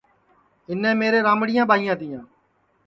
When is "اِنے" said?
0.69-0.91